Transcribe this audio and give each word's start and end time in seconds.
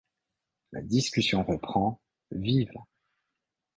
La 0.71 0.81
discussion 0.81 1.43
reprend, 1.43 2.01
vive. 2.31 2.71